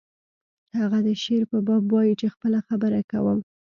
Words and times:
هغه 0.77 0.99
د 1.07 1.09
شعر 1.23 1.43
په 1.51 1.57
باب 1.67 1.83
وایی 1.93 2.13
چې 2.19 2.27
خپله 2.33 2.59
خبره 2.67 2.99
کوم 3.11 3.39